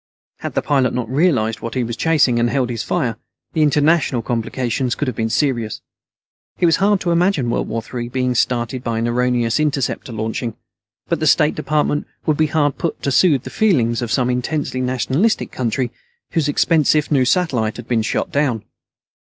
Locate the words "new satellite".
17.11-17.77